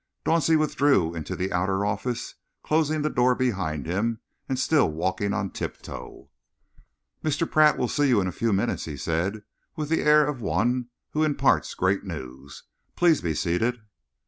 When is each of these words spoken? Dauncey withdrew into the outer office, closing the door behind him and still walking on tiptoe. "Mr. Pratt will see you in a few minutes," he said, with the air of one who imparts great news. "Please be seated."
Dauncey 0.25 0.57
withdrew 0.57 1.13
into 1.13 1.35
the 1.35 1.53
outer 1.53 1.85
office, 1.85 2.33
closing 2.63 3.03
the 3.03 3.09
door 3.11 3.35
behind 3.35 3.85
him 3.85 4.19
and 4.49 4.57
still 4.57 4.89
walking 4.91 5.31
on 5.31 5.51
tiptoe. 5.51 6.27
"Mr. 7.23 7.47
Pratt 7.47 7.77
will 7.77 7.87
see 7.87 8.07
you 8.07 8.19
in 8.19 8.25
a 8.25 8.31
few 8.31 8.51
minutes," 8.51 8.85
he 8.85 8.97
said, 8.97 9.43
with 9.75 9.89
the 9.89 10.01
air 10.01 10.25
of 10.25 10.41
one 10.41 10.87
who 11.11 11.23
imparts 11.23 11.75
great 11.75 12.03
news. 12.03 12.63
"Please 12.95 13.21
be 13.21 13.35
seated." 13.35 13.79